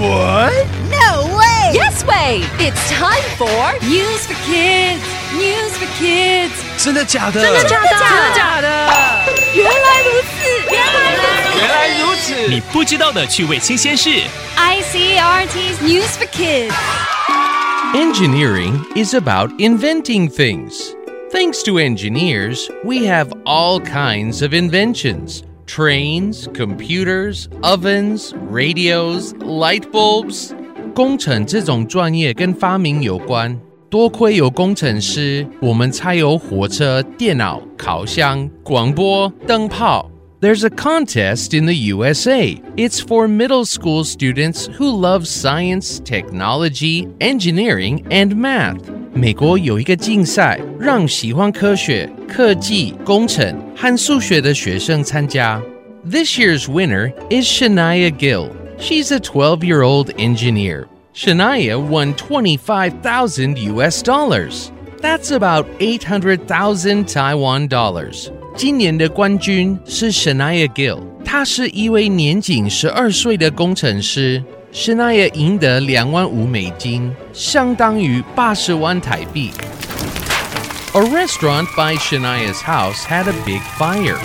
[0.00, 0.66] What?
[0.90, 1.72] No way!
[1.72, 2.42] Yes way!
[2.58, 5.02] It's time for News for Kids.
[5.34, 6.52] News for Kids.
[6.76, 7.40] 真的假的？
[7.40, 7.88] 真的假的？
[7.88, 8.66] 真的假的？
[9.54, 10.28] 原来如此，
[10.70, 11.58] 原来如此。
[11.58, 12.48] 原来如此。
[12.48, 14.10] 你不知道的趣味新鲜事。
[14.56, 16.74] ICRT's News for Kids.
[17.94, 20.94] Engineering is about inventing things.
[21.32, 30.52] Thanks to engineers, we have all kinds of inventions trains, computers, ovens, radios, light bulbs.
[30.94, 33.58] 工程这种专业跟发明有关，
[33.90, 40.10] 多亏有工程师，我们才有火车、电脑、烤箱、广播、灯泡。
[40.40, 42.60] There's a contest in the USA.
[42.76, 48.89] It's for middle school students who love science, technology, engineering, and math.
[49.13, 55.61] 美国有一个竞赛，让喜欢科学、科技、工程和数学的学生参加。
[56.09, 58.49] This year's winner is Shanya Gill.
[58.79, 60.85] She's a 12-year-old engineer.
[61.13, 64.71] Shanya won 25,000 US dollars.
[65.01, 68.29] That's about 800,000 Taiwan dollars.
[68.55, 74.41] 今年的冠军是 Shanya Gill，她是一位年仅十二岁的工程师。
[74.73, 79.51] 施耐耶赢得两万五美金，相当于八十万台币。
[80.93, 84.17] A restaurant by Shanya's house had a big fire.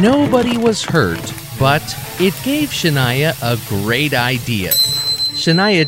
[0.00, 1.20] Nobody was hurt,
[1.60, 1.82] but
[2.18, 4.72] it gave Shanya a great idea.
[5.36, 5.84] Shanya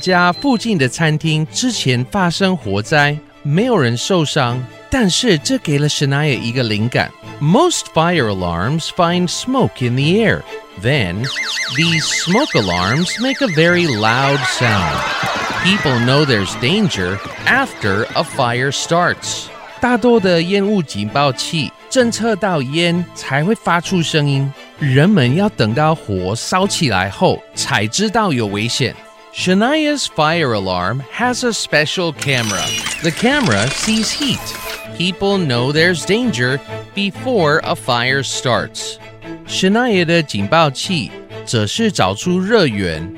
[5.88, 7.10] Shanya 一个灵感。
[7.39, 10.43] Most fire alarms find smoke in the air.
[10.81, 11.25] Then,
[11.75, 14.97] these smoke alarms make a very loud sound.
[15.63, 19.47] People know there's danger after a fire starts.
[19.81, 28.95] 大多的烟雾警报器侦测到烟才会发出声音，人们要等到火烧起来后才知道有危险。
[29.32, 32.64] Shanya's fire alarm has a special camera.
[33.04, 34.40] The camera sees heat.
[34.96, 36.60] People know there's danger
[36.96, 38.98] before a fire starts.
[39.46, 41.12] Shanya 的警报器
[41.46, 43.08] 则是找出热源，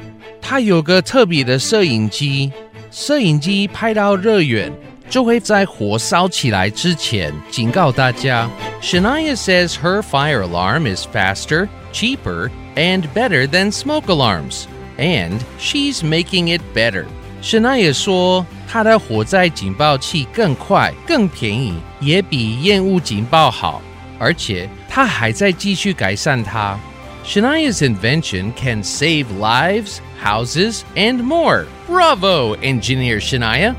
[0.43, 2.53] 它有个特别的摄影机，
[2.91, 4.71] 摄影机拍到热源
[5.09, 8.49] 就会在火烧起来之前警告大家。
[8.83, 14.67] Shanya says her fire alarm is faster, cheaper, and better than smoke alarms
[14.99, 17.07] and she's making it better.
[17.43, 23.83] Shanya 说，她的火灾警报器更快、更便宜，也比烟雾警报好，
[24.19, 26.79] 而且她还在继续改善它。
[27.25, 31.67] Shanya's invention can save lives, houses, and more.
[31.89, 33.75] Bravo, engineer Shanya.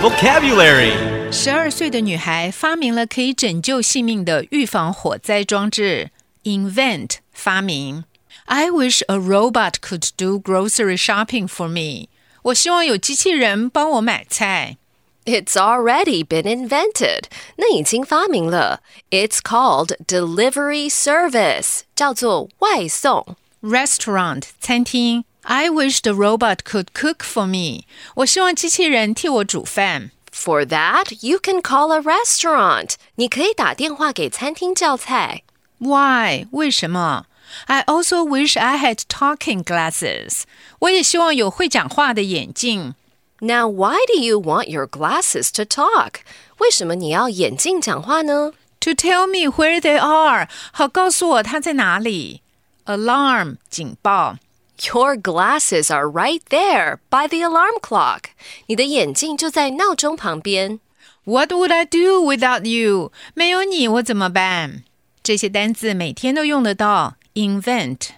[0.00, 0.92] Vocabulary.
[1.30, 6.10] 十二岁的女孩发明了可以拯救性命的预防火灾装置
[6.44, 8.04] ，invent 发明。
[8.45, 12.07] I wish a robot could do grocery shopping for me。
[12.43, 14.77] 我希望有机器人帮我买菜。
[15.25, 17.25] It's already been invented.
[17.57, 18.81] 那已经发明了。
[19.09, 21.81] It's called delivery service.
[21.93, 23.35] 叫做外送。
[23.61, 25.25] Restaurant 餐厅。
[25.41, 27.85] I wish the robot could cook for me。
[28.15, 30.11] 我希望机器人替我煮饭。
[30.31, 32.93] For that, you can call a restaurant.
[33.15, 35.43] 你可以打电话给餐厅叫菜。
[35.79, 36.47] Why？
[36.51, 37.25] 为什么
[37.65, 40.43] ？I also wish I had talking glasses。
[40.79, 42.95] 我也希望有会讲话的眼镜。
[43.39, 46.21] Now, why do you want your glasses to talk?
[46.59, 48.53] 为什么你要眼镜讲话呢？
[48.81, 52.41] To tell me where they are，好告诉我它在哪里。
[52.85, 54.37] Alarm 警报。
[54.83, 58.25] Your glasses are right there by the alarm clock.
[58.67, 60.79] 你的眼镜就在闹钟旁边。
[61.23, 63.11] What would I do without you？
[63.33, 64.83] 没有你我怎么办？
[65.21, 67.15] 这些单字每天都用得到。
[67.33, 68.09] Invent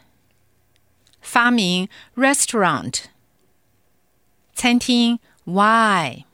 [1.21, 3.05] 发明，restaurant
[4.55, 6.25] 餐厅，Why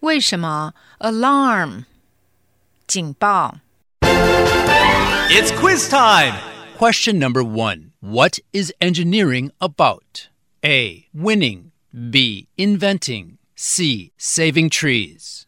[0.00, 0.74] 为什么？
[0.98, 1.84] Alarm
[2.86, 3.60] 警报。
[5.28, 6.34] It's quiz time.
[6.78, 10.28] Question number one What is engineering about?
[10.64, 11.06] A.
[11.12, 11.72] Winning.
[11.92, 12.48] B.
[12.56, 13.38] Inventing.
[13.56, 14.12] C.
[14.18, 15.46] Saving trees.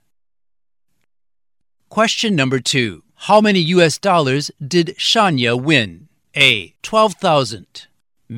[1.88, 6.08] Question number two How many US dollars did Shania win?
[6.36, 6.74] A.
[6.82, 7.86] 12,000.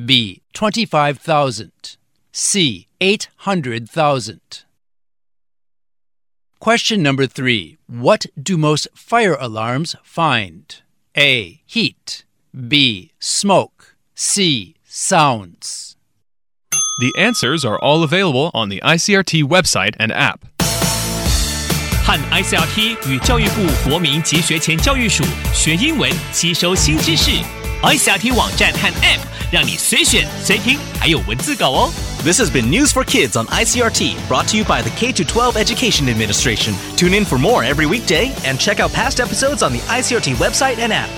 [0.05, 0.41] B.
[0.53, 1.71] 25,000.
[2.31, 2.87] C.
[3.01, 4.39] 800,000.
[6.59, 10.81] Question number three What do most fire alarms find?
[11.17, 11.61] A.
[11.65, 12.23] Heat.
[12.67, 13.11] B.
[13.19, 13.95] Smoke.
[14.15, 14.75] C.
[14.85, 15.95] Sounds.
[16.99, 20.45] The answers are all available on the ICRT website and app.
[22.03, 25.23] 和 ICRT 与教育部国民及学前教育署
[25.53, 27.31] 学英文，吸收新知识。
[27.83, 29.19] ICRT 网站和 App
[29.51, 31.93] 让 让你随选随听，还有文字稿哦。
[32.23, 35.55] This has been News for Kids on ICRT, brought to you by the K 12
[35.55, 36.73] Education Administration.
[36.95, 40.79] Tune in for more every weekday and check out past episodes on the ICRT website
[40.79, 41.09] and app.